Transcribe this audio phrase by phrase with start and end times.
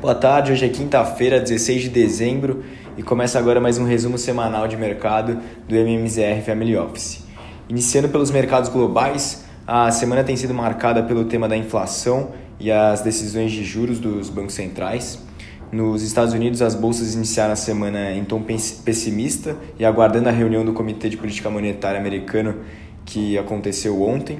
[0.00, 2.64] Boa tarde, hoje é quinta-feira, 16 de dezembro
[2.96, 5.38] e começa agora mais um resumo semanal de mercado
[5.68, 7.22] do MMZR Family Office.
[7.68, 13.02] Iniciando pelos mercados globais, a semana tem sido marcada pelo tema da inflação e as
[13.02, 15.22] decisões de juros dos bancos centrais.
[15.70, 18.42] Nos Estados Unidos, as bolsas iniciaram a semana em tom
[18.82, 22.56] pessimista e aguardando a reunião do Comitê de Política Monetária americano
[23.04, 24.38] que aconteceu ontem.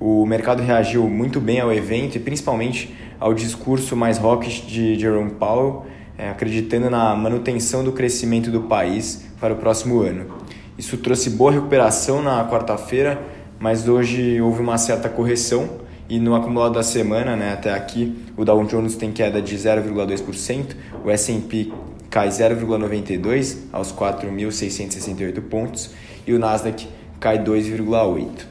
[0.00, 5.32] O mercado reagiu muito bem ao evento e principalmente ao discurso mais hawkish de Jerome
[5.32, 5.84] Powell,
[6.16, 10.26] é, acreditando na manutenção do crescimento do país para o próximo ano.
[10.78, 13.20] Isso trouxe boa recuperação na quarta-feira,
[13.58, 15.68] mas hoje houve uma certa correção
[16.08, 20.74] e no acumulado da semana, né, até aqui, o Dow Jones tem queda de 0,2%,
[21.04, 21.70] o S&P
[22.10, 25.90] cai 0,92 aos 4.668 pontos
[26.26, 26.88] e o Nasdaq
[27.20, 28.49] cai 2,8.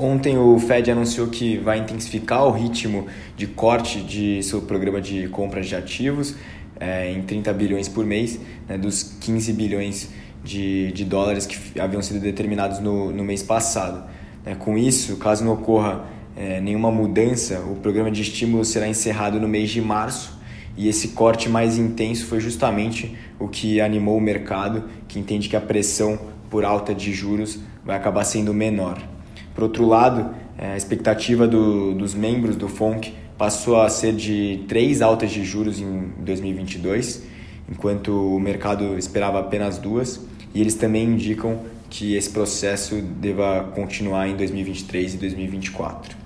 [0.00, 5.26] Ontem o Fed anunciou que vai intensificar o ritmo de corte de seu programa de
[5.26, 6.36] compras de ativos
[6.78, 10.10] é, em 30 bilhões por mês, né, dos 15 bilhões
[10.44, 14.08] de, de dólares que haviam sido determinados no, no mês passado.
[14.46, 16.04] É, com isso, caso não ocorra
[16.36, 20.38] é, nenhuma mudança, o programa de estímulo será encerrado no mês de março
[20.76, 25.56] e esse corte mais intenso foi justamente o que animou o mercado, que entende que
[25.56, 26.16] a pressão
[26.48, 29.17] por alta de juros vai acabar sendo menor.
[29.58, 34.64] Por outro lado, é, a expectativa do, dos membros do FONC passou a ser de
[34.68, 37.24] três altas de juros em 2022,
[37.68, 41.58] enquanto o mercado esperava apenas duas, e eles também indicam
[41.90, 46.16] que esse processo deva continuar em 2023 e 2024.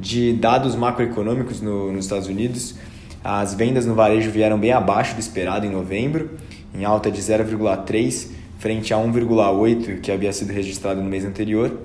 [0.00, 2.74] De dados macroeconômicos no, nos Estados Unidos,
[3.22, 6.30] as vendas no varejo vieram bem abaixo do esperado em novembro,
[6.74, 11.80] em alta de 0,3 frente a 1,8 que havia sido registrado no mês anterior,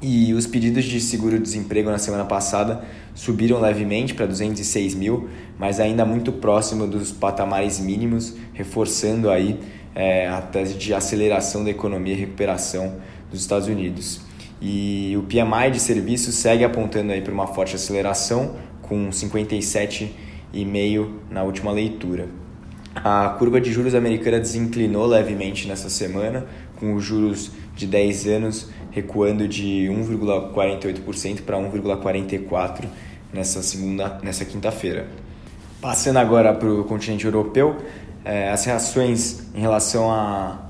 [0.00, 6.04] e os pedidos de seguro-desemprego na semana passada subiram levemente para 206 mil, mas ainda
[6.04, 9.58] muito próximo dos patamares mínimos, reforçando aí
[9.94, 12.94] é, a tese de aceleração da economia e recuperação
[13.28, 14.20] dos Estados Unidos.
[14.62, 21.42] E o PMI de serviços segue apontando aí para uma forte aceleração, com 57,5 na
[21.42, 22.28] última leitura.
[22.94, 28.68] A curva de juros americana desinclinou levemente nessa semana, com os juros de 10 anos
[28.98, 32.86] recuando de 1,48% para 1,44%
[33.32, 35.06] nessa segunda, nessa quinta-feira.
[35.80, 37.76] Passando agora para o continente europeu,
[38.24, 40.10] eh, as reações em relação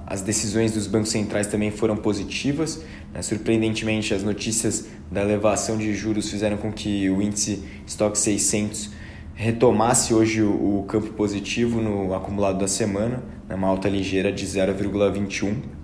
[0.07, 2.83] às decisões dos bancos centrais também foram positivas.
[3.15, 3.23] Né?
[3.23, 8.91] Surpreendentemente, as notícias da elevação de juros fizeram com que o índice Stock 600
[9.35, 13.55] retomasse hoje o, o campo positivo no acumulado da semana, né?
[13.55, 15.78] uma alta ligeira de 0,21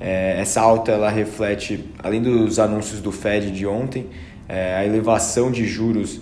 [0.00, 4.06] é, essa alta ela reflete, além dos anúncios do Fed de ontem,
[4.48, 6.20] é, a elevação de juros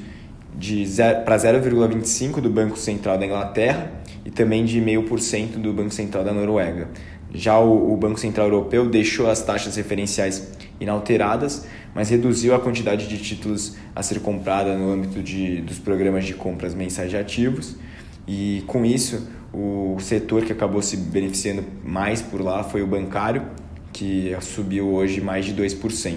[0.58, 0.84] de
[1.24, 3.92] para 0,25% do Banco Central da Inglaterra
[4.24, 6.88] e também de 0,5% do Banco Central da Noruega.
[7.32, 10.50] Já o, o, Banco Central Europeu deixou as taxas referenciais
[10.80, 16.24] inalteradas, mas reduziu a quantidade de títulos a ser comprada no âmbito de, dos programas
[16.24, 17.76] de compras mensais de ativos.
[18.26, 23.42] E com isso, o setor que acabou se beneficiando mais por lá foi o bancário,
[23.98, 26.16] que subiu hoje mais de 2%.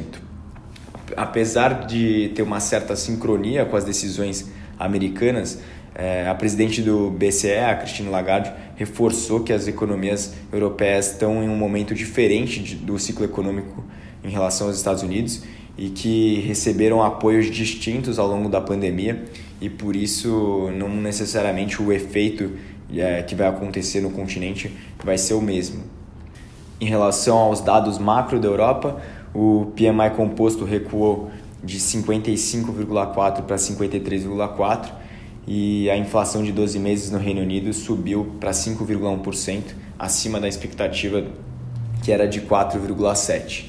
[1.18, 5.60] Apesar de ter uma certa sincronia com as decisões americanas,
[5.96, 11.50] é, a presidente do BCE, a Christine Lagarde, reforçou que as economias europeias estão em
[11.50, 13.84] um momento diferente do ciclo econômico
[14.24, 15.42] em relação aos Estados Unidos
[15.76, 19.26] e que receberam apoios distintos ao longo da pandemia
[19.60, 22.52] e por isso não necessariamente o efeito
[22.96, 24.72] é, que vai acontecer no continente
[25.04, 26.01] vai ser o mesmo.
[26.82, 29.00] Em relação aos dados macro da Europa,
[29.36, 31.30] o PMI composto recuou
[31.64, 34.90] de 55,4 para 53,4
[35.46, 39.62] e a inflação de 12 meses no Reino Unido subiu para 5,1%,
[40.00, 41.24] acima da expectativa
[42.02, 43.66] que era de 4,7%.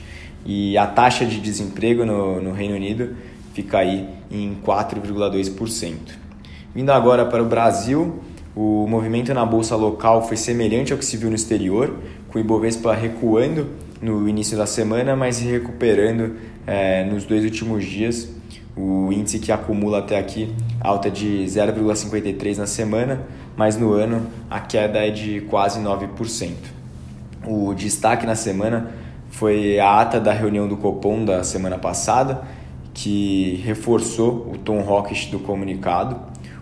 [0.47, 3.15] E a taxa de desemprego no, no Reino Unido
[3.53, 5.97] fica aí em 4,2%.
[6.75, 8.23] Vindo agora para o Brasil,
[8.55, 11.97] o movimento na bolsa local foi semelhante ao que se viu no exterior,
[12.29, 13.69] com o Ibovespa recuando
[14.01, 18.29] no início da semana, mas se recuperando é, nos dois últimos dias.
[18.77, 23.23] O índice que acumula até aqui alta de 0,53 na semana,
[23.57, 26.51] mas no ano a queda é de quase 9%.
[27.47, 28.93] O destaque na semana
[29.31, 32.43] foi a ata da reunião do Copom da semana passada,
[32.95, 36.17] que reforçou o tom hawkish do comunicado.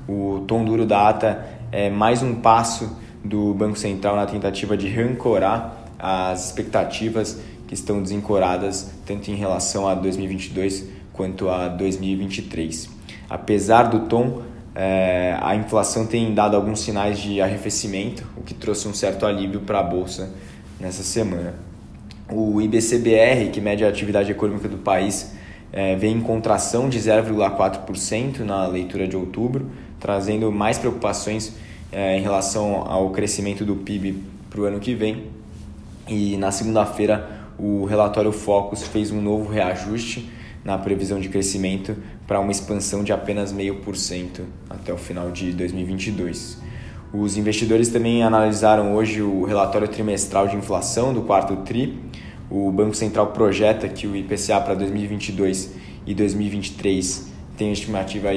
[0.09, 4.89] O tom duro da ata é mais um passo do Banco Central na tentativa de
[4.89, 7.39] rancorar as expectativas
[7.69, 12.89] que estão desencoradas tanto em relação a 2022 quanto a 2023.
[13.29, 14.43] Apesar do tom,
[14.75, 19.61] é, a inflação tem dado alguns sinais de arrefecimento, o que trouxe um certo alívio
[19.61, 20.33] para a bolsa
[20.81, 21.55] nessa semana.
[22.29, 25.33] O IBCBR, que mede a atividade econômica do país,
[25.73, 29.71] é, vem em contração de 0,4% na leitura de outubro,
[30.01, 31.55] trazendo mais preocupações
[31.93, 35.27] é, em relação ao crescimento do PIB para o ano que vem.
[36.09, 40.29] E na segunda-feira, o relatório Focus fez um novo reajuste
[40.65, 46.59] na previsão de crescimento para uma expansão de apenas 0,5% até o final de 2022.
[47.13, 51.99] Os investidores também analisaram hoje o relatório trimestral de inflação do quarto TRI.
[52.49, 55.75] O Banco Central projeta que o IPCA para 2022
[56.07, 58.31] e 2023 tem estimativa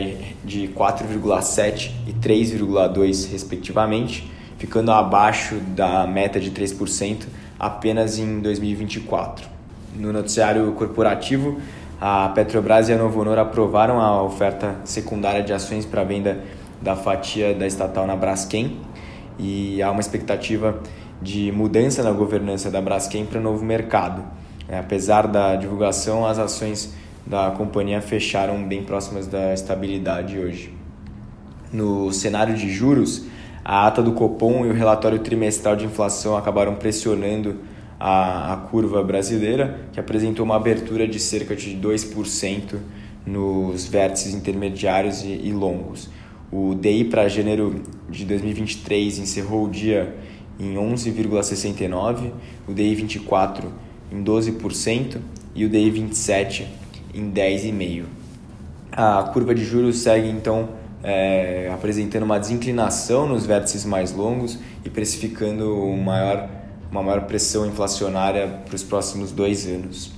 [0.43, 7.23] de 4,7 e 3,2 respectivamente, ficando abaixo da meta de 3%
[7.57, 9.47] apenas em 2024.
[9.95, 11.61] No noticiário corporativo,
[12.01, 16.43] a Petrobras e a Novo Honor aprovaram a oferta secundária de ações para venda
[16.81, 18.75] da fatia da estatal na Braskem
[19.39, 20.81] e há uma expectativa
[21.21, 24.21] de mudança na governança da Braskem para o novo mercado.
[24.67, 26.93] É, apesar da divulgação, as ações
[27.25, 30.73] da companhia fecharam bem próximas da estabilidade hoje.
[31.71, 33.25] No cenário de juros,
[33.63, 37.59] a ata do Copom e o relatório trimestral de inflação acabaram pressionando
[37.99, 42.77] a, a curva brasileira, que apresentou uma abertura de cerca de 2%
[43.25, 46.09] nos vértices intermediários e, e longos.
[46.51, 50.15] O DI para janeiro de 2023 encerrou o dia
[50.59, 52.31] em 11,69%,
[52.67, 53.71] o DI 24
[54.11, 55.17] em 12%
[55.55, 56.82] e o DI 27
[57.13, 58.05] em 10,5%.
[58.91, 60.69] A curva de juros segue então
[61.03, 66.49] é, apresentando uma desinclinação nos vértices mais longos e precificando um maior
[66.91, 70.11] uma maior pressão inflacionária para os próximos dois anos.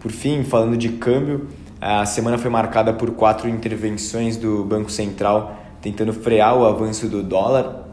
[0.00, 1.46] Por fim, falando de câmbio,
[1.78, 7.22] a semana foi marcada por quatro intervenções do Banco Central tentando frear o avanço do
[7.22, 7.86] dólar,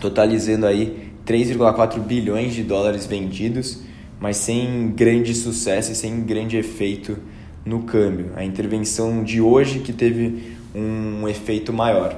[0.00, 3.80] totalizando aí 3,4 bilhões de dólares vendidos,
[4.18, 7.16] mas sem grande sucesso e sem grande efeito
[7.64, 8.32] no câmbio.
[8.36, 12.16] A intervenção de hoje que teve um efeito maior.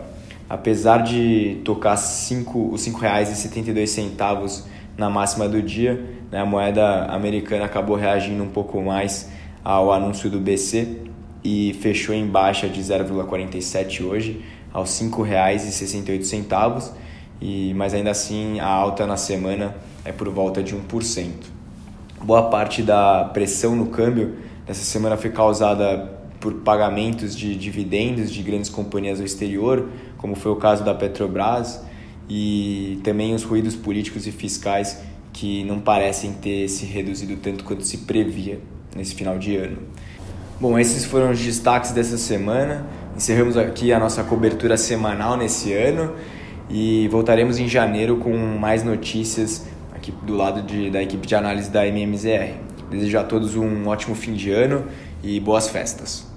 [0.49, 4.65] Apesar de tocar cinco, os R$ 5,72
[4.97, 6.05] na máxima do dia.
[6.31, 6.41] Né?
[6.41, 9.31] A moeda americana acabou reagindo um pouco mais
[9.65, 10.99] ao anúncio do BC
[11.44, 16.91] e fechou em baixa de 0,47 hoje, aos R$ 5,68,
[17.41, 19.75] e, mas ainda assim a alta na semana
[20.05, 21.31] é por volta de 1%.
[22.23, 24.37] Boa parte da pressão no câmbio
[24.67, 29.88] dessa semana foi causada por pagamentos de dividendos de grandes companhias ao exterior,
[30.19, 31.81] como foi o caso da Petrobras,
[32.29, 35.00] e também os ruídos políticos e fiscais
[35.32, 38.61] que não parecem ter se reduzido tanto quanto se previa
[38.94, 39.79] nesse final de ano.
[40.61, 42.87] Bom, esses foram os destaques dessa semana.
[43.17, 46.12] Encerramos aqui a nossa cobertura semanal nesse ano
[46.70, 51.70] e voltaremos em janeiro com mais notícias aqui do lado de, da equipe de análise
[51.70, 52.72] da MMZR.
[52.93, 54.87] Desejo a todos um ótimo fim de ano
[55.23, 56.31] e boas festas.